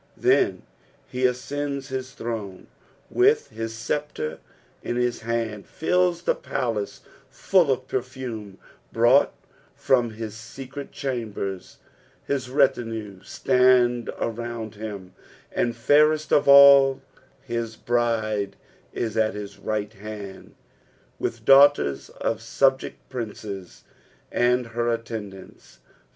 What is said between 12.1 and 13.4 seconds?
his retinue